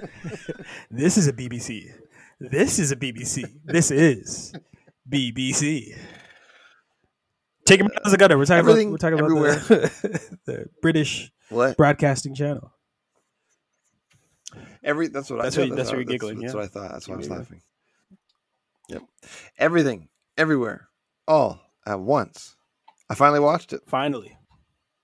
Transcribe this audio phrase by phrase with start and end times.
[0.90, 1.90] this is a BBC.
[2.40, 3.44] This is a BBC.
[3.64, 4.52] This is
[5.08, 5.96] BBC.
[7.64, 8.36] Take him out as a gutter.
[8.36, 9.52] We're talking Everything, about we're talking everywhere.
[9.52, 11.76] about the, the British What?
[11.76, 12.72] broadcasting channel.
[14.84, 15.76] Every that's what That's I what- thought.
[15.76, 16.60] that's what you're that's, giggling, That's yeah.
[16.60, 16.92] what I thought.
[16.92, 17.62] That's why I was laughing.
[18.88, 19.02] Yep.
[19.58, 20.88] Everything, everywhere,
[21.28, 22.56] all at once.
[23.08, 23.82] I finally watched it.
[23.86, 24.36] Finally,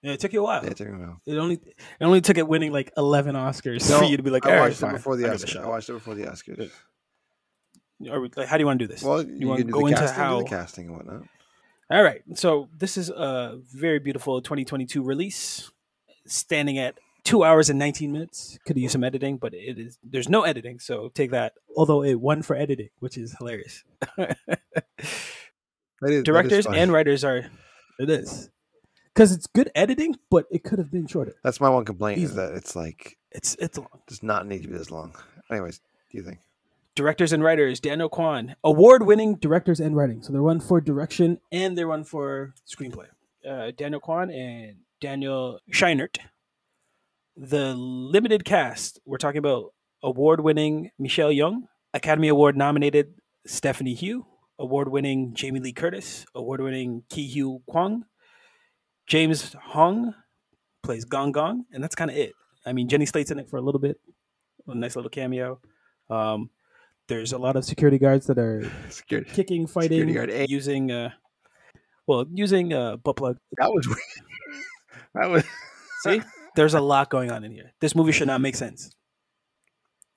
[0.03, 0.63] yeah, it took you a while.
[0.65, 1.21] Yeah, it took me a while.
[1.27, 4.31] It only it only took it winning like eleven Oscars No, for you to be
[4.31, 5.65] like, I right, watched it before the I'll give it a Oscars.
[5.65, 6.57] I watched it before the Oscars.
[6.57, 6.71] Good.
[8.11, 9.03] Are we- like, how do you want to do this?
[9.03, 10.39] Well, you you, want to go the into casting, how?
[10.39, 11.23] the casting and whatnot.
[11.91, 15.71] All right, so this is a very beautiful 2022 release,
[16.27, 18.59] standing at two hours and 19 minutes.
[18.67, 21.55] Could use some editing, but it is there's no editing, so take that.
[21.77, 23.85] Although it won for editing, which is hilarious.
[24.17, 24.29] That
[24.99, 25.09] is-
[26.01, 27.51] that is Directors and writers are
[27.99, 28.51] it is
[29.19, 31.35] because it's good editing, but it could have been shorter.
[31.43, 33.89] That's my one complaint is that it's like It's it's long.
[34.07, 35.13] does not need to be this long.
[35.51, 35.81] Anyways,
[36.13, 36.39] do you think?
[36.95, 40.23] Directors and writers: Daniel Kwan, award-winning directors and writing.
[40.23, 43.07] So they're one for direction and they're one for screenplay.
[43.49, 46.19] Uh, Daniel Kwan and Daniel Scheinert.
[47.37, 49.01] The limited cast.
[49.05, 53.15] We're talking about award-winning Michelle Yeoh, Academy Award nominated
[53.47, 54.27] Stephanie Hsu,
[54.61, 58.05] award-winning Jamie Lee Curtis, award-winning Ke Huy Quan,
[59.09, 60.15] James Hong
[60.83, 62.33] plays Gong Gong, and that's kind of it.
[62.67, 63.99] I mean, Jenny Slate's in it for a little bit,
[64.67, 65.61] a nice little cameo.
[66.11, 66.51] Um,
[67.09, 69.31] there's a lot of security guards that are Security.
[69.31, 70.09] kicking, fighting,
[70.49, 71.11] using, uh,
[72.07, 73.39] well, using uh, butt plug.
[73.57, 73.99] That was weird.
[75.15, 75.45] that was
[76.03, 76.21] See,
[76.55, 77.73] there's a lot going on in here.
[77.81, 78.91] This movie should not make sense.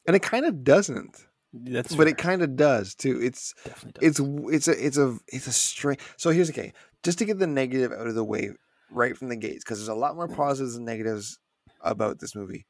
[0.06, 1.26] and it kind of doesn't.
[1.54, 2.14] That's but fair.
[2.14, 3.20] it kind of does too.
[3.22, 4.20] It's definitely does.
[4.20, 6.00] it's it's a it's a it's a strange.
[6.18, 6.74] So here's the okay.
[7.04, 8.52] Just to get the negative out of the way
[8.92, 11.40] right from the gates, because there's a lot more positives and negatives
[11.82, 12.66] about this movie.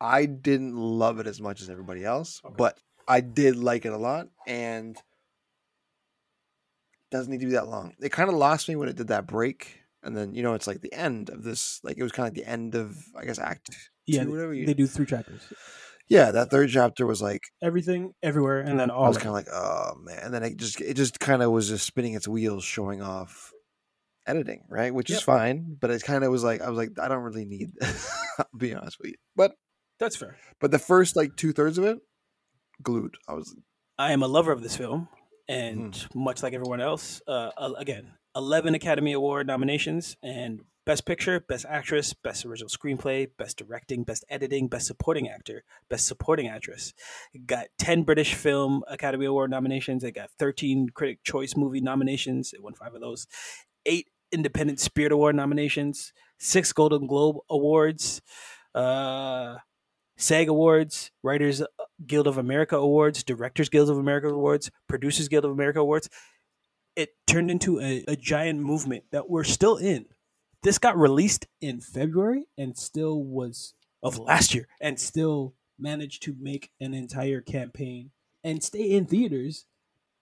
[0.00, 2.54] I didn't love it as much as everybody else, Okay.
[2.56, 4.96] but I did like it a lot, and
[7.10, 7.94] doesn't need to be that long.
[8.00, 10.66] It kind of lost me when it did that break, and then you know it's
[10.66, 11.80] like the end of this.
[11.82, 13.70] Like it was kind of like the end of I guess Act
[14.06, 15.40] yeah, two, whatever they, you- they do three chapters.
[16.08, 16.30] yeah.
[16.30, 19.04] That third chapter was like Everything, everywhere, and then all.
[19.06, 21.50] I was kind of like, oh man, and then it just it just kind of
[21.50, 23.52] was just spinning its wheels, showing off
[24.28, 24.94] editing, right?
[24.94, 27.44] Which is fine, but it kind of was like I was like, I don't really
[27.44, 27.70] need.
[28.38, 29.52] I'll be honest with you, but
[29.98, 30.36] That's fair.
[30.60, 31.98] but the first like two thirds of it,
[32.82, 33.16] glued.
[33.28, 33.56] I was
[33.98, 35.08] I am a lover of this film,
[35.48, 36.22] and Hmm.
[36.22, 42.14] much like everyone else, uh, again, eleven Academy Award nominations and Best Picture, Best Actress,
[42.14, 46.94] Best Original Screenplay, Best Directing, Best Editing, Best Supporting Actor, Best Supporting Actress.
[47.34, 50.02] It got ten British Film Academy Award nominations.
[50.04, 52.52] It got thirteen Critic Choice Movie nominations.
[52.54, 53.26] It won five of those.
[53.84, 56.12] Eight Independent Spirit Award nominations.
[56.38, 58.22] Six Golden Globe Awards.
[58.74, 59.56] Uh,
[60.18, 61.62] SAG Awards, Writers
[62.04, 66.10] Guild of America Awards, Directors Guild of America Awards, Producers Guild of America Awards.
[66.96, 70.06] It turned into a, a giant movement that we're still in.
[70.64, 76.34] This got released in February and still was of last year and still managed to
[76.40, 78.10] make an entire campaign
[78.42, 79.66] and stay in theaters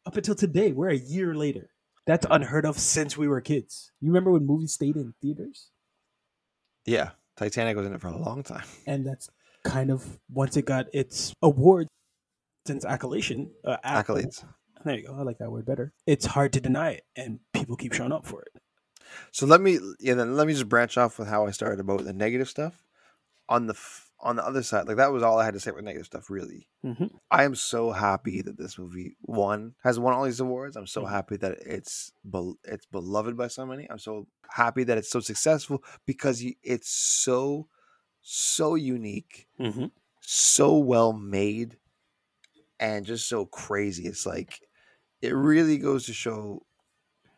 [0.04, 0.72] up until today.
[0.72, 1.70] We're a year later.
[2.06, 3.90] That's unheard of since we were kids.
[4.00, 5.70] You remember when movies stayed in theaters?
[6.84, 7.10] yeah.
[7.36, 8.64] Titanic was in it for a long time.
[8.86, 9.28] and that's
[9.62, 11.90] kind of once it got its awards
[12.66, 14.42] since accolation uh, Accolades.
[14.84, 17.76] there you go i like that word better it's hard to deny it and people
[17.76, 18.48] keep showing up for it
[19.32, 20.14] So let me yeah.
[20.14, 22.84] Then let me just branch off with how I started about the negative stuff.
[23.48, 25.70] On the f- on the other side, like that was all I had to say
[25.72, 26.30] with negative stuff.
[26.30, 27.18] Really, Mhm.
[27.30, 30.76] I am so happy that this movie won has won all these awards.
[30.76, 31.06] I'm so Mhm.
[31.06, 33.90] happy that it's bel it's beloved by so many.
[33.90, 37.68] I'm so happy that it's so successful because it's so
[38.22, 39.86] so unique, Mm-hmm.
[40.20, 41.78] so well made,
[42.80, 44.06] and just so crazy.
[44.06, 44.60] It's like
[45.22, 46.66] it really goes to show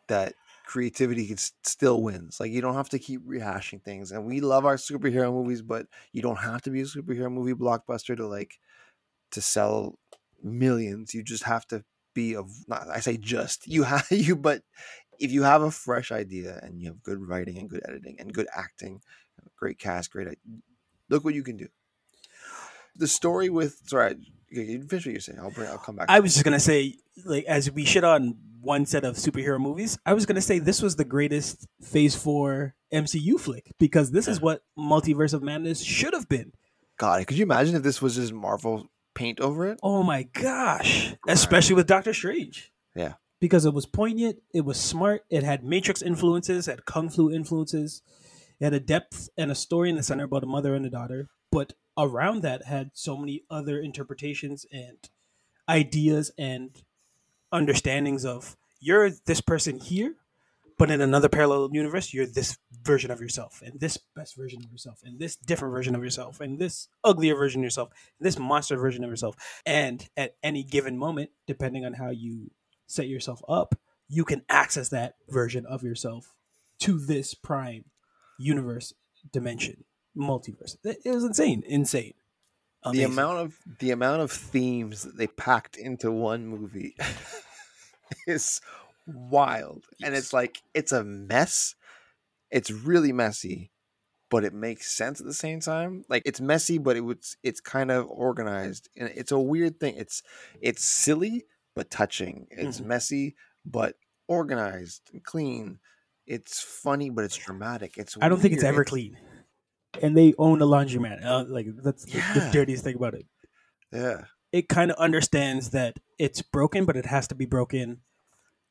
[0.07, 0.35] that
[0.69, 2.39] creativity still wins.
[2.39, 4.11] Like you don't have to keep rehashing things.
[4.11, 7.55] And we love our superhero movies, but you don't have to be a superhero movie
[7.55, 8.59] blockbuster to like
[9.31, 9.97] to sell
[10.43, 11.15] millions.
[11.15, 11.83] You just have to
[12.13, 14.61] be of not I say just you have you but
[15.19, 18.31] if you have a fresh idea and you have good writing and good editing and
[18.31, 19.01] good acting,
[19.55, 20.37] great cast, great
[21.09, 21.69] look what you can do.
[22.95, 24.17] The story with sorry,
[24.51, 25.39] you finish what you're saying.
[25.39, 26.07] I'll bring I'll come back.
[26.09, 29.97] i was just gonna say like as we shit on one set of superhero movies
[30.05, 34.41] i was gonna say this was the greatest phase four mcu flick because this is
[34.41, 36.51] what multiverse of madness should have been
[36.97, 39.79] God, could you imagine if this was just Marvel paint over it?
[39.83, 43.13] oh my gosh especially with doctor strange Yeah.
[43.39, 47.31] because it was poignant it was smart it had matrix influences it had kung fu
[47.31, 48.01] influences
[48.59, 50.89] it had a depth and a story in the center about a mother and a
[50.89, 55.09] daughter but around that had so many other interpretations and
[55.67, 56.81] ideas and
[57.51, 60.15] understandings of you're this person here
[60.77, 64.71] but in another parallel universe you're this version of yourself and this best version of
[64.71, 68.39] yourself and this different version of yourself and this uglier version of yourself and this
[68.39, 69.35] monster version of yourself.
[69.65, 72.51] And at any given moment depending on how you
[72.87, 73.75] set yourself up
[74.07, 76.33] you can access that version of yourself
[76.79, 77.85] to this prime
[78.39, 78.93] universe
[79.31, 79.83] dimension
[80.19, 80.75] multiverse.
[80.83, 82.13] It was insane insane.
[82.91, 86.95] The amount of the amount of themes that they packed into one movie
[88.27, 88.61] is
[89.05, 89.85] wild.
[90.03, 91.75] And it's like it's a mess.
[92.51, 93.71] It's really messy
[94.31, 96.05] but it makes sense at the same time.
[96.07, 98.87] Like it's messy but it was it's kind of organized.
[98.95, 99.95] And it's a weird thing.
[99.97, 100.23] It's
[100.61, 101.45] it's silly
[101.75, 102.47] but touching.
[102.51, 102.85] It's Mhm.
[102.85, 103.35] messy
[103.65, 103.95] but
[104.27, 105.79] organized and clean.
[106.27, 107.97] It's funny but it's dramatic.
[107.97, 108.73] It's I don't think it's weird.
[108.75, 109.17] ever clean.
[110.01, 111.25] And they own a laundromat.
[111.25, 113.25] Uh, like that's the, the dirtiest thing about it.
[113.91, 114.21] yeah
[114.51, 118.01] It kind of understands that it's broken, but it has to be broken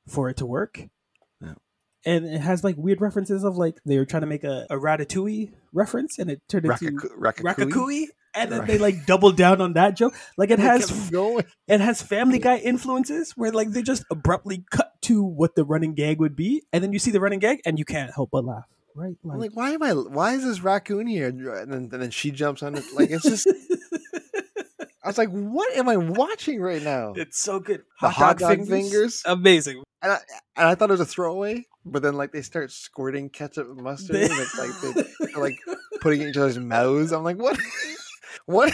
[0.06, 0.80] for it to work.
[1.40, 1.54] Yeah.
[2.04, 4.76] And it has like weird references of like they were trying to make a, a
[4.76, 7.54] Ratatouille reference, and it turned into Rakaku- Ratatouille?
[7.72, 8.68] Ratatouille, and then Right.
[8.68, 10.14] they like doubled down on that joke.
[10.36, 11.10] Like it They has
[11.66, 15.94] it has Family Guy influences where like they just abruptly cut to what the running
[15.94, 18.44] gag would be, and then you see the running gag, and you can't help but
[18.44, 18.64] laugh.
[18.98, 19.14] Right?
[19.30, 19.92] I'm like, why am I?
[19.92, 21.28] Why is this raccoon here?
[21.28, 22.84] And then, and then she jumps on it.
[22.94, 23.46] Like it's just.
[25.04, 27.12] I was like, what am I watching right now?
[27.16, 27.82] It's so good.
[28.00, 29.22] The hot dog fingers?
[29.24, 29.82] Amazing.
[30.02, 30.18] And I,
[30.56, 33.76] and I thought it was a throwaway, but then like they start squirting ketchup and
[33.82, 35.02] mustard, They- and like they,
[35.32, 35.58] they're like
[36.00, 37.12] putting it in each other's mouths.
[37.12, 37.56] I'm like, what?
[38.46, 38.72] what?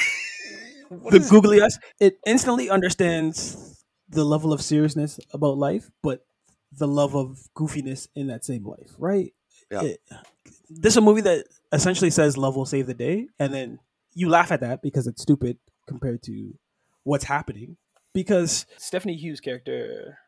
[0.88, 1.78] what the googly eyes.
[2.00, 6.24] It instantly understands the level of seriousness about life, but
[6.72, 9.32] the love of goofiness in that same life, right?
[9.82, 9.82] Yeah.
[9.82, 10.00] It-
[10.70, 13.78] this is a movie that essentially says love will save the day, and then
[14.14, 16.54] you laugh at that because it's stupid compared to
[17.04, 17.76] what's happening.
[18.14, 20.18] Because Stephanie Hsu's character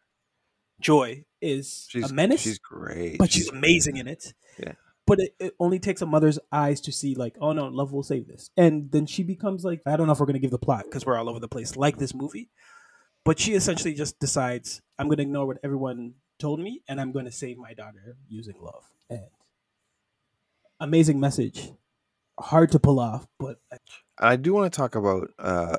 [0.80, 3.18] Joy is She's a menace, She's great.
[3.18, 4.34] but she's amazing in it.
[4.58, 4.72] Yeah.
[5.06, 8.02] But it, it only takes a mother's eyes to see, like, oh no, love will
[8.02, 8.50] save this.
[8.56, 10.84] And then she becomes like, I don't know if we're going to give the plot
[10.84, 12.50] because we're all over the place, like this movie.
[13.24, 17.12] But she essentially just decides, I'm going to ignore what everyone told me and I'm
[17.12, 18.82] going to save my daughter using love.
[19.08, 19.20] And
[20.80, 21.72] amazing message.
[22.38, 23.58] Hard to pull off, but
[24.18, 25.78] I do want to talk about uh,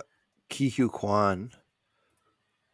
[0.49, 1.51] Ke Huy Quan,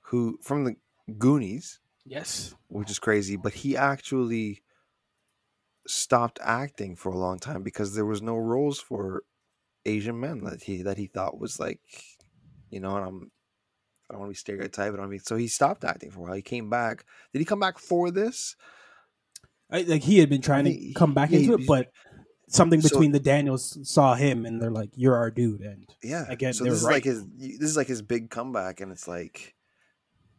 [0.02, 0.76] who from the
[1.18, 2.56] Goonies, yes.
[2.68, 4.64] which is crazy, but he actually
[5.86, 9.24] stopped acting for a long time because there was no roles for
[9.86, 11.82] Asian men that he that he thought was like,
[12.70, 13.32] you know, and I'm
[14.10, 16.34] I don't want to be stereotyped, I mean, so he stopped acting for a while.
[16.34, 17.06] He came back.
[17.32, 18.56] Did he come back for this?
[19.72, 21.92] I, like he had been trying to come back yeah, into he- it, but
[22.54, 26.26] something So- between the Daniels saw him and they're like, "You're our dude." And Yeah.
[26.30, 27.14] Again, so this is were like right.
[27.14, 29.56] his this is like his big comeback, and it's like,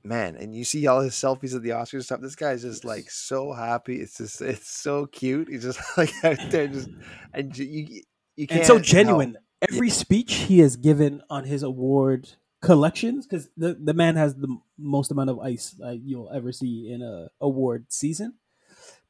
[0.03, 2.21] man, and you see all his selfies at the Oscars and stuff.
[2.21, 4.01] This guy's just like so happy.
[4.01, 5.49] It's just it's so cute.
[5.49, 6.89] He's just like out there, just
[7.33, 8.03] and you
[8.37, 9.37] you, can't and so help- genuine.
[9.71, 12.29] Every speech he has given on his award
[12.61, 16.91] collections, because the, the man has the most amount of ice uh, you'll ever see
[16.93, 18.35] in a award season.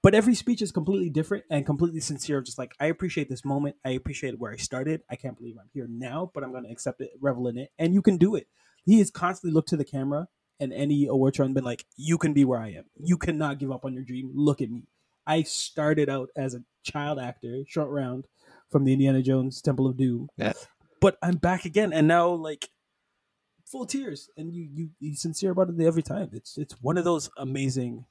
[0.05, 2.43] But every speech is completely different and completely sincere.
[2.43, 5.01] Just like I appreciate this moment, I appreciate where I started.
[5.08, 7.70] I can't believe I'm here now, but I'm going to accept it, revel in it,
[7.79, 8.46] and you can do it.
[8.84, 10.29] He has constantly looked to the camera
[10.61, 12.84] and any award show and been like, "You can be where I am.
[13.03, 14.31] You cannot give up on your dream.
[14.34, 14.89] Look at me.
[15.27, 18.29] I started out as a child actor, short round,
[18.70, 20.29] from the Indiana Jones Temple of Doom.
[20.37, 20.53] Yeah.
[21.01, 22.69] But I'm back again, and now like
[23.65, 26.29] full tears, and you you he's sincere about it every time.
[26.34, 28.05] It's it's one of those amazing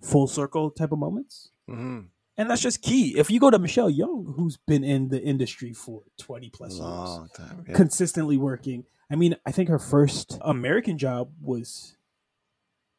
[0.00, 2.06] full circle type of moments, Mhm.
[2.36, 3.18] and that's just key.
[3.18, 7.30] If you go to Michelle Yeoh, who's been in the industry for twenty plus years,
[7.34, 7.64] time.
[7.68, 7.74] Yeah.
[7.74, 8.84] consistently working.
[9.10, 11.96] I mean, I think her first American job was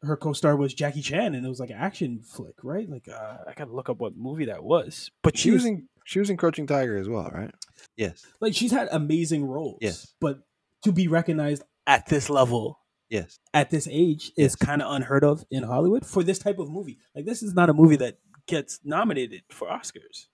[0.03, 2.89] her co-star was Jackie Chan, and it was like an action flick, right?
[2.89, 6.19] Like uh, I gotta look up what movie that was, but She was in she
[6.19, 7.53] was in Crouching Tiger as well, right?
[7.95, 8.25] Yes.
[8.39, 9.77] like she's had amazing roles.
[9.81, 10.13] Yes.
[10.19, 10.39] But
[10.83, 12.79] to be recognized at this level,
[13.11, 13.39] Yes.
[13.53, 14.51] at this age, Yes.
[14.51, 16.97] is kind of unheard of in Hollywood for this type of movie.
[17.13, 20.27] Like this is not a movie that gets nominated for Oscars.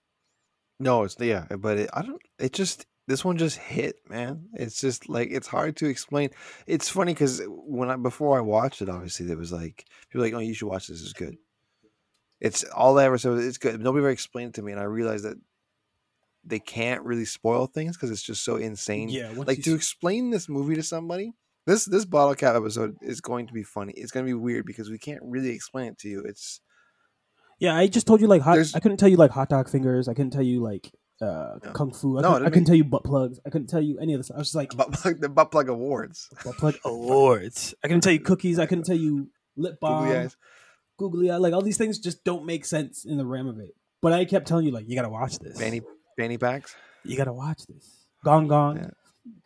[0.80, 2.22] No, it's yeah, but it, I don't.
[2.38, 4.48] It just this one just hit, man.
[4.54, 6.30] It's just like it's hard to explain.
[6.66, 10.26] It's funny because when I before I watched it, obviously there was like people were
[10.26, 11.02] like, "Oh, you should watch this.
[11.02, 11.36] It's good."
[12.40, 13.32] It's all I ever said.
[13.32, 13.80] was, It's good.
[13.80, 15.36] Nobody ever explained it to me, and I realized that
[16.44, 19.08] they can't really spoil things because it's just so insane.
[19.08, 21.32] Yeah, like to explain this movie to somebody.
[21.68, 23.92] This this bottle cap episode is going to be funny.
[23.96, 26.20] It's going to be weird because we can't really explain it to you.
[26.22, 26.60] It's
[27.58, 28.54] Yeah, I just told you like hot.
[28.54, 30.08] There's- I couldn't tell you like hot dog fingers.
[30.08, 31.72] I couldn't tell you like uh, No.
[31.74, 32.16] kung fu.
[32.18, 33.38] I, No, I couldn't, I couldn't tell you butt plugs.
[33.44, 34.30] I couldn't tell you any of this.
[34.30, 36.28] I was just like Butt plug, the butt plug awards.
[36.44, 36.76] butt plug.
[36.84, 37.74] Awards.
[37.84, 38.58] I couldn't tell you cookies.
[38.58, 40.04] I couldn't tell you lip balm.
[40.04, 40.36] Googly eyes.
[40.98, 41.36] Googly eye.
[41.36, 43.74] Like all these things just don't make sense in the realm of it.
[44.00, 45.58] But I kept telling you like you gotta watch this.
[45.60, 45.82] Fanny
[46.16, 46.74] fanny packs.
[47.04, 48.06] You gotta watch this.
[48.24, 48.76] Gong gong.
[48.78, 48.90] Yeah.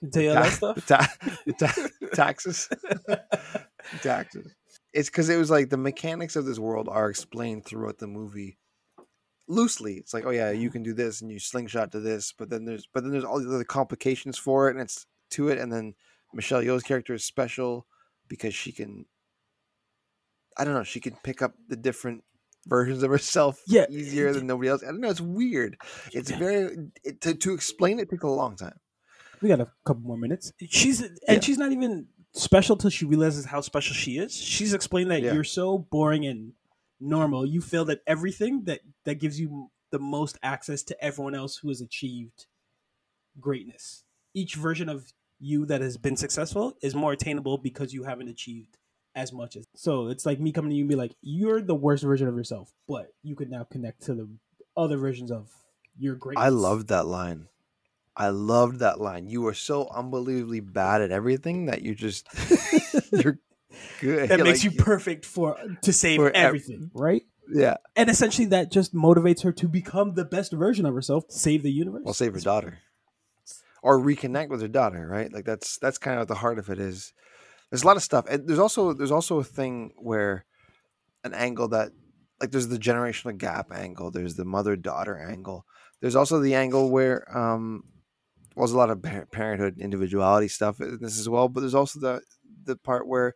[0.01, 0.87] Can tell you all that stuff.
[0.87, 1.13] ta-
[1.59, 2.69] ta- taxes.
[4.03, 4.55] taxes.
[4.93, 8.59] It's because it was like the mechanics of this world are explained throughout the movie
[9.49, 9.95] loosely.
[9.95, 12.65] It's like, oh yeah, you can do this and you slingshot to this, but then
[12.65, 15.59] there's but then there's all the other complications for it, and it's to it.
[15.59, 15.95] And then
[16.35, 17.87] Michelle Yeoh's character is special
[18.29, 19.07] because she can,
[20.57, 22.25] I don't know, she can pick up the different
[22.67, 24.83] versions of herself Yeah, easier than nobody else.
[24.83, 25.11] I don't know.
[25.11, 25.77] It's weird.
[26.13, 28.79] It's very it, to to explain it took a long time.
[29.43, 30.53] We got a couple more minutes.
[30.71, 31.41] She's and Yeah.
[31.41, 34.33] she's not even special till she realizes how special she is.
[34.35, 35.35] She's explained that Yeah.
[35.35, 36.55] you're so boring and
[37.01, 37.45] normal.
[37.45, 41.69] You feel that everything that that gives you the most access to everyone else who
[41.69, 42.47] has achieved
[43.41, 44.05] greatness.
[44.35, 48.79] Each version of you that has been successful is more attainable because you haven't achieved
[49.15, 49.67] as much as.
[49.75, 52.37] So it's like me coming to you and be like, you're the worst version of
[52.37, 54.29] yourself, but you can now connect to the
[54.77, 55.51] other versions of
[55.99, 56.45] your greatness.
[56.45, 57.49] I love that line.
[58.17, 59.27] I loved that line.
[59.29, 62.27] You are so unbelievably bad at everything that you're just
[63.13, 63.39] you're
[64.01, 64.29] good.
[64.29, 66.91] That makes Like, you perfect for to save For ev- everything.
[66.95, 67.23] right?
[67.53, 67.77] yeah.
[67.97, 71.73] And essentially, that just motivates her to become the best version of herself, save the
[71.73, 72.03] universe.
[72.05, 72.79] Well, save her daughter,
[73.83, 75.07] or reconnect with her daughter.
[75.07, 75.33] Right?
[75.33, 76.79] Like that's that's kind of the heart of it.
[76.79, 77.13] Is
[77.71, 80.45] there's a lot of stuff, and there's also there's also a thing where
[81.25, 81.93] an angle that
[82.41, 84.11] like there's the generational gap angle.
[84.11, 85.65] There's the mother daughter angle.
[86.01, 87.85] There's also the angle where um
[88.55, 91.49] well, there's a lot of parenthood individuality stuff in this as well.
[91.49, 92.23] But there's also the
[92.65, 93.35] the part where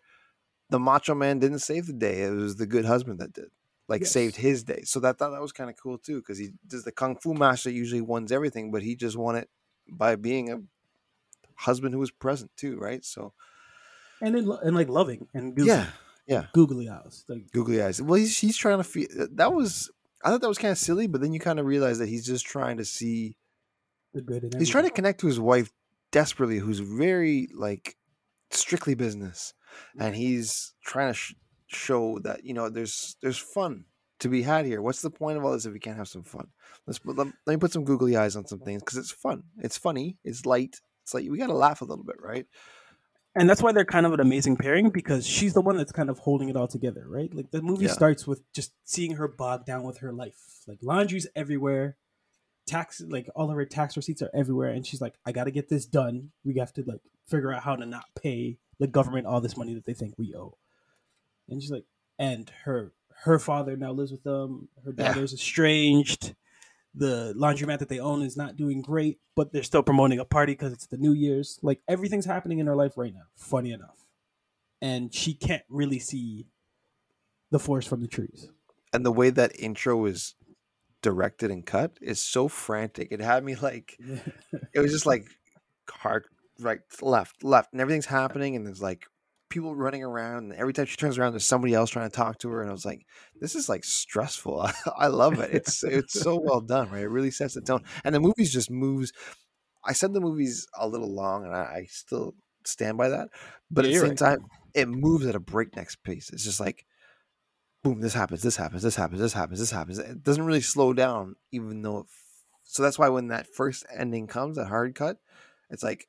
[0.71, 2.23] the macho man didn't save the day.
[2.23, 3.51] It was the good husband that did.
[3.89, 4.11] Like Yes.
[4.11, 4.83] saved his day.
[4.85, 7.35] So that thought that was kind of cool too, because he does the kung fu
[7.35, 9.49] master usually wins everything, but he just won it
[9.89, 10.61] by being a
[11.55, 13.05] husband who was present too, right?
[13.05, 13.33] So
[14.21, 15.89] and then, And like loving and goofy.
[16.27, 17.25] yeah, googly eyes.
[17.29, 18.03] Like, googly eyes.
[18.03, 19.91] Well, he's he's trying to feel that was.
[20.25, 22.27] I thought that was kind of silly, but then you kind of realize that he's
[22.27, 23.37] just trying to see.
[24.17, 25.71] The good in He's trying to connect to his wife
[26.11, 27.97] desperately, who's very like
[28.51, 29.55] strictly business,
[29.99, 30.23] and mm-hmm.
[30.23, 31.35] he's trying to sh-
[31.67, 33.85] show that you know there's there's fun
[34.21, 34.83] to be had here.
[34.83, 36.49] What's the point of all this if we can't have some fun?
[36.87, 39.45] Let's put, let, let me put some googly eyes on some things because it's fun.
[39.59, 40.17] It's funny.
[40.25, 40.81] It's light.
[41.03, 42.47] It's like we got to laugh a little bit, right?
[43.37, 46.09] And that's why they're kind of an amazing pairing because she's the one that's kind
[46.09, 47.33] of holding it all together, right?
[47.35, 47.93] Like the movie Yeah.
[47.93, 50.63] starts with just seeing her bogged down with her life.
[50.67, 51.99] Like laundry's everywhere,
[52.67, 55.69] tax like all of her tax receipts are everywhere, and she's like, I gotta get
[55.69, 56.31] this done.
[56.45, 59.75] We have to like figure out how to not pay the government all this money
[59.75, 60.57] that they think we owe.
[61.49, 61.85] And she's like,
[62.19, 62.93] and her
[63.25, 64.69] her father now lives with them.
[64.85, 65.09] Her Yeah.
[65.13, 66.35] daughter's estranged.
[66.95, 70.53] The laundromat that they own is not doing great, but they're still promoting a party
[70.53, 71.59] because it's the New Year's.
[71.63, 73.25] Like everything's happening in her life right now.
[73.37, 74.07] Funny enough,
[74.81, 76.47] and she can't really see
[77.51, 78.49] the forest from the trees.
[78.93, 80.35] And the way that intro is
[81.03, 83.09] directed and cut is so frantic.
[83.11, 83.97] It had me like
[84.75, 85.27] it was just like
[85.89, 86.25] hard
[86.59, 89.05] right left left and everything's happening and there's like
[89.51, 92.39] people running around and every time she turns around there's somebody else trying to talk
[92.39, 93.07] to her and i was like
[93.41, 94.69] this is like stressful.
[94.99, 95.53] I, love it.
[95.53, 97.03] It's it's so well done right?
[97.03, 99.13] It really sets the tone and the movie's just moves
[99.85, 102.35] i said the movie's a little long and i, I still
[102.65, 103.29] stand by that
[103.71, 104.19] but Yeah, at the same right.
[104.19, 104.39] time
[104.75, 106.31] it moves at a breakneck pace.
[106.31, 106.85] It's just like
[107.87, 110.93] boom this happens this happens this happens this happens this happens it doesn't really slow
[110.93, 114.95] down even though it f- so that's why when that first ending comes that hard
[114.95, 115.19] cut
[115.71, 116.07] it's like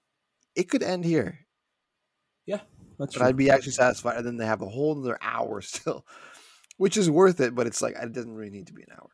[0.55, 1.39] it could end here
[2.45, 2.61] Yeah,
[2.97, 3.27] That's but true.
[3.27, 4.17] I'd be actually satisfied.
[4.17, 6.05] And then they have a whole other hour still,
[6.77, 7.53] which is worth it.
[7.53, 9.09] But it's like it doesn't really need to be an hour.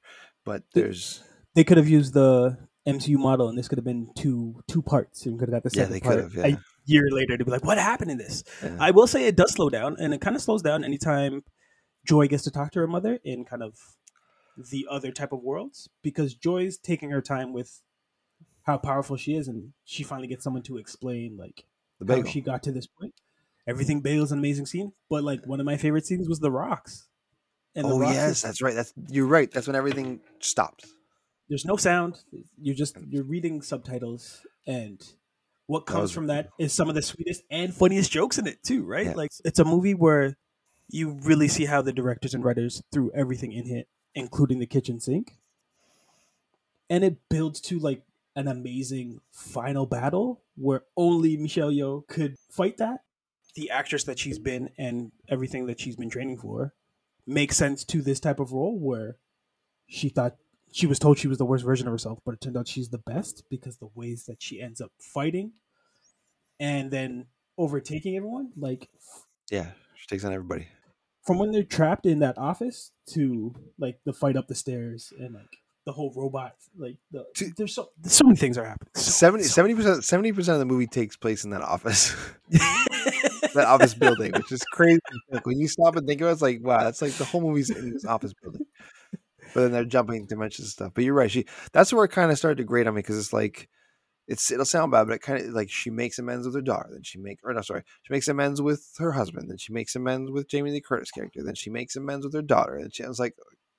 [0.45, 1.21] But there's
[1.55, 5.25] they could have used the MCU model, and this could have been two two parts,
[5.25, 6.15] and could have got the yeah, second they part.
[6.15, 6.35] could have.
[6.35, 8.43] Yeah, A year later to be like, what happened in this?
[8.63, 8.77] yeah.
[8.79, 11.43] I will say it does slow down, and it kind of slows down anytime
[12.05, 13.75] Joy gets to talk to her mother in kind of
[14.71, 17.81] the other type of worlds because Joy's taking her time with
[18.63, 21.65] how powerful she is, and she finally gets someone to explain like
[22.07, 23.13] how she got to this point.
[23.67, 24.91] everything bagel's an amazing scene.
[25.09, 27.07] But like one of my favorite scenes was the rocks.
[27.75, 28.75] And oh rocks yes, is- that's right.
[28.75, 29.49] That's you're right.
[29.51, 30.93] That's when everything stops.
[31.49, 32.21] there's no sound.
[32.61, 35.01] You're just you're reading subtitles, and
[35.67, 38.47] what That comes was- from that is some of the sweetest and funniest jokes in
[38.47, 38.83] it too.
[38.85, 39.07] Right?
[39.07, 39.13] Yeah.
[39.13, 40.37] Like it's a movie where
[40.93, 44.99] you really see how the directors and writers threw everything in it, including the kitchen
[44.99, 45.37] sink,
[46.87, 48.03] and it builds to like
[48.35, 52.99] an amazing final battle where only Michelle Yeoh could fight that.
[53.55, 56.73] The actress that she's been and everything that she's been training for
[57.25, 59.17] makes sense to this type of role where
[59.87, 60.35] she thought
[60.71, 62.89] she was told she was the worst version of herself, but it turned out she's
[62.89, 65.53] the best because the ways that she ends up fighting
[66.59, 67.25] and then
[67.57, 68.89] overtaking everyone, like
[69.49, 70.67] Yeah, she takes on everybody.
[71.25, 75.33] From when they're trapped in that office to like the fight up the stairs and
[75.33, 75.49] like
[75.85, 78.91] the whole robot, like the To- there's so So many things are happening.
[78.95, 82.15] So- 70 percent seventy percent of the movie takes place in that office,
[83.53, 84.99] that office building, which is crazy.
[85.31, 87.41] Like, when you stop and think about it, it's like wow, that's like the whole
[87.41, 88.65] movie's in this office building.
[89.53, 90.91] But then they're jumping dimensions and stuff.
[90.95, 91.29] But you're right.
[91.29, 93.69] She that's where it kind of started to grate on me because it's like
[94.27, 96.89] it's it'll sound bad, but it kind of like she makes amends with her daughter,
[96.91, 99.95] then she makes or no, sorry, she makes amends with her husband, then she makes
[99.95, 103.05] amends with Jamie Lee Curtis character, then she makes amends with her daughter, and she
[103.05, 103.35] was like,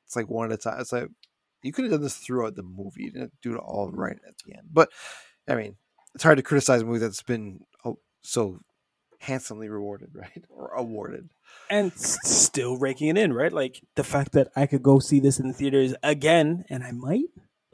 [0.06, 0.80] it's like one at a time.
[0.80, 1.08] It's like
[1.62, 3.04] you could have done this throughout the movie.
[3.04, 4.68] You didn't do it all right at the end.
[4.72, 4.90] But
[5.48, 5.76] I mean,
[6.14, 8.60] it's hard to criticize a movie that's been oh, so
[9.20, 11.30] handsomely rewarded, right, or awarded.
[11.70, 13.52] and still raking it in, right?
[13.52, 16.92] Like the fact that I could go see this in the theaters again, and I
[16.92, 17.24] might.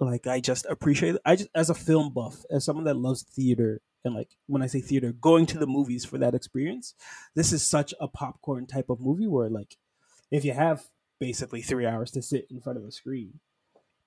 [0.00, 1.22] Like I just appreciate it.
[1.26, 4.66] I just as a film buff, as someone that loves theater, and like when I
[4.66, 6.94] say theater, going to the movies for that experience,
[7.34, 9.76] this is such a popcorn type of movie where like
[10.30, 10.84] if you have
[11.18, 13.40] basically three hours to sit in front of a screen,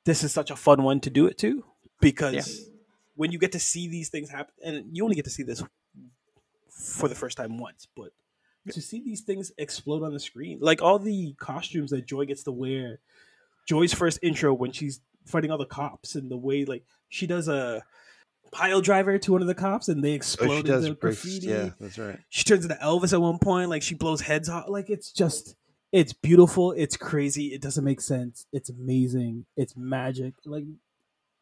[0.03, 1.63] this is such a fun one to do it to
[2.01, 2.69] because
[3.15, 5.63] when you get to see these things happen, and you only get to see this
[6.69, 8.09] for the first time once, but
[8.71, 12.41] to see these things explode on the screen, like all the costumes that Joy gets
[12.43, 12.99] to wear,
[13.67, 17.47] Joy's first intro when she's fighting all the cops, and the way like she does
[17.47, 17.83] a
[18.51, 21.47] pile driver to one of the cops, and they Oh, explode she does into graffiti.
[21.47, 22.19] Yeah, that's right.
[22.29, 24.65] She turns into Elvis at one point, like she blows heads off.
[24.67, 25.55] Like it's just,
[25.91, 26.71] it's beautiful.
[26.71, 27.47] It's crazy.
[27.53, 28.45] It doesn't make sense.
[28.53, 29.45] It's amazing.
[29.57, 30.33] It's magic.
[30.45, 30.65] Like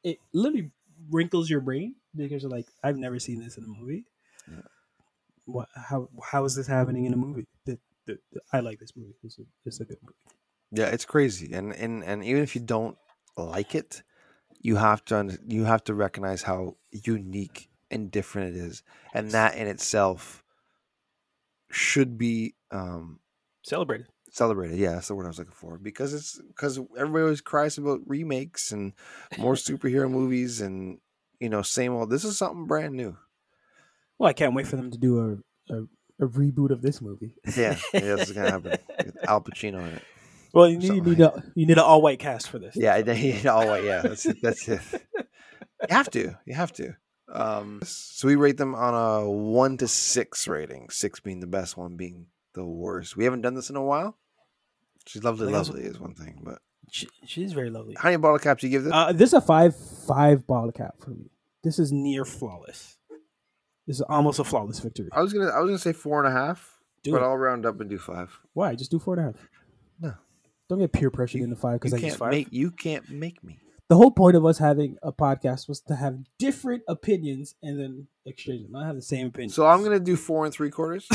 [0.03, 0.71] it literally
[1.09, 4.05] wrinkles your brain because you're like, I've never seen this in a movie.
[4.50, 4.61] Yeah.
[5.45, 5.69] What?
[5.75, 6.07] How?
[6.23, 7.45] How is this happening in a movie?
[7.65, 9.13] The, the, the- I like this movie.
[9.23, 10.15] It's a, it's a good movie.
[10.73, 12.97] Yeah, it's crazy, and and and even if you don't
[13.38, 14.03] like it,
[14.59, 18.83] you have to you have to recognize how unique and different it is,
[19.13, 20.44] and that in itself
[21.70, 23.20] should be um,
[23.63, 24.07] Celebrated.
[24.29, 24.77] celebrated.
[24.77, 28.01] Yeah, that's the word I was looking for because it's because everybody always cries about
[28.05, 28.94] remakes and
[29.37, 31.00] more superhero movies, and
[31.39, 32.09] you know, same old.
[32.09, 33.17] This is something brand new.
[34.17, 34.91] Well, I can't wait for them.
[34.91, 35.83] to do a, a,
[36.25, 37.35] a reboot of this movie.
[37.57, 38.77] Yeah, yeah, this is gonna happen.
[39.27, 40.03] Al Pacino in it.
[40.53, 42.75] Well, you need, you need like a you need an all white cast for this.
[42.75, 43.83] Yeah, I think- all white.
[43.83, 44.37] Yeah, that's it.
[44.42, 44.81] That's it.
[45.18, 46.37] You have to.
[46.46, 46.94] You have to.
[47.33, 50.90] Um, so we rate them on a one to six rating.
[50.90, 53.16] Six being the best, one being the worst.
[53.16, 54.18] We haven't done this in a while.
[55.07, 56.59] She's lovely, Like, lovely is one thing, but
[56.92, 57.96] She, she's very lovely.
[57.98, 58.94] how many bottle caps do you give this?
[58.94, 61.31] Uh, this is a five five bottle cap for me.
[61.64, 62.98] This is near flawless.
[63.87, 65.09] This is almost a flawless victory.
[65.11, 67.24] I was gonna, I was gonna say four and a half, Do but it.
[67.24, 68.37] I'll round up and do five.
[68.53, 68.75] Why?
[68.75, 69.48] Just do four and a half.
[70.00, 70.14] No.
[70.72, 72.31] Don't get peer pressured You- into five because I can't just five?
[72.31, 73.60] make, you can't make me.
[73.90, 78.07] the whole point of us having a podcast was to have different opinions and then
[78.25, 79.50] exchange them, not have the same opinion.
[79.50, 81.05] So I'm gonna do four and three quarters,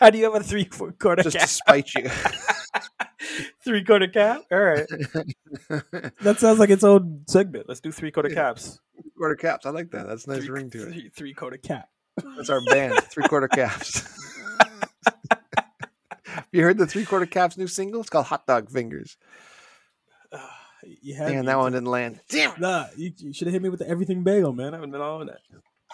[0.00, 2.10] How do you have a three four quarter just to spite you.
[3.64, 4.42] three quarter cap.
[4.50, 4.86] All right,
[6.22, 7.66] that sounds like its own segment.
[7.68, 8.34] Let's do three quarter Yeah.
[8.34, 8.80] caps.
[9.16, 9.66] quarter caps.
[9.66, 10.08] I like that.
[10.08, 10.90] That's a nice three, ring to it.
[10.92, 11.90] Three, three quarter cap.
[12.36, 14.02] That's our band, three quarter caps.
[16.54, 18.00] You heard the three quarter caps new single?
[18.00, 19.16] It's called Hot Dog Fingers.
[21.02, 22.20] you have And that one didn't land.
[22.28, 22.58] Damn.
[22.60, 24.74] nah, you, you should have hit me with the everything bagel, man.
[24.74, 25.38] I haven't been on that.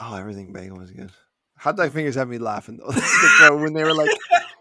[0.01, 1.11] Oh, everything bagel was good.
[1.59, 2.91] Hot Dog Fingers had me laughing though.
[3.43, 4.11] Uh, when they were like,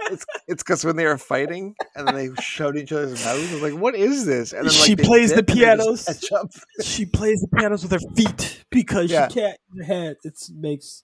[0.09, 3.49] it's it's because when they were fighting and then they showed each other's mouths.
[3.51, 4.53] I was like, what is this?
[4.53, 6.65] And then like She plays the dip and they just pianos.
[6.81, 9.27] She plays the pianos with her feet because Yeah.
[9.27, 9.57] she can't.
[9.77, 11.03] her head, it makes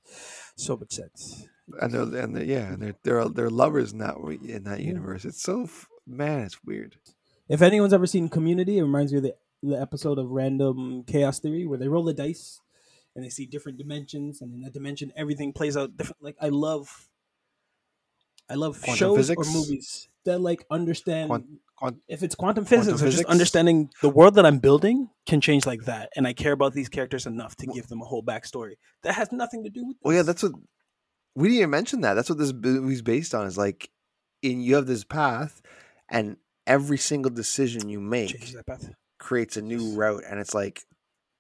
[0.56, 1.48] So much sense.
[1.82, 5.26] And they're and they're, yeah, and they're they're they're lovers in that in that universe.
[5.26, 5.68] It's so
[6.06, 6.98] man, it's weird.
[7.50, 11.40] If anyone's ever seen Community, it reminds me of the, the episode of Random Chaos
[11.40, 12.60] Theory where they roll the dice
[13.16, 16.22] and they see different dimensions, and in that dimension, everything plays out different.
[16.22, 17.08] Like I love,
[18.50, 19.48] I love Quantum shows physics?
[19.48, 21.30] or movies that like understand.
[21.30, 21.46] Quant-
[21.78, 25.40] quant- if it's quantum physics, Physics or just understanding the world that I'm building can
[25.40, 28.24] change like that, and I care about these characters enough to give them a whole
[28.24, 28.74] backstory
[29.04, 29.98] that has nothing to do with.
[30.02, 30.54] Well, yeah, that's what
[31.36, 32.14] we didn't even mention that.
[32.16, 33.46] That's what this movie's based on.
[33.48, 33.90] Is like,
[34.42, 35.62] in you have this path,
[36.10, 38.90] and every single decision you make changes that path.
[39.20, 40.84] creates a new route, and it's like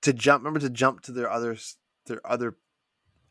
[0.04, 0.42] to jump.
[0.44, 1.58] Remember to jump to their other
[2.08, 2.56] their other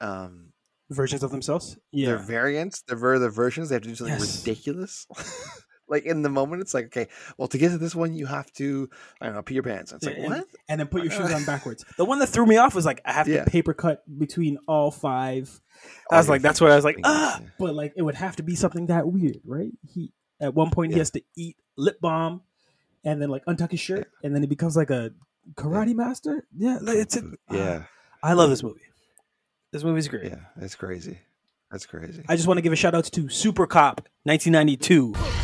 [0.01, 0.51] um
[0.91, 1.79] Versions of themselves.
[1.93, 3.69] Yeah, their variants, their ver- their versions.
[3.71, 4.41] They have to do something Yes.
[4.41, 5.07] ridiculous.
[5.89, 8.53] like in the moment, it's like okay, well, to get to this one, you have
[8.55, 8.89] to
[9.21, 9.93] I don't know pee your pants.
[9.93, 10.47] It's like Yeah, what?
[10.69, 11.85] and then put your shoes on backwards.
[11.97, 13.45] the one that threw me off was like I have Yeah.
[13.45, 13.51] to.
[13.51, 15.61] Paper cut between all five,
[16.11, 17.39] I was Oh, like, that's where I was like, ah.
[17.41, 17.49] yeah.
[17.59, 19.73] but like it would have to be something that weird, right?
[19.93, 22.43] He at one point he has to eat lip balm
[23.05, 25.13] and then like untuck his shirt and then he becomes like a
[25.55, 26.47] Karate Master.
[26.57, 27.83] Yeah, like, it's a, yeah,
[28.23, 28.81] I love this movie.
[29.73, 30.25] This movie's great.
[30.27, 30.37] yeah.
[30.57, 31.19] That's crazy.
[31.71, 32.23] That's crazy.
[32.29, 35.44] I just want to give a shout out to Super Cop 1992.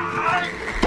[0.00, 0.83] はい!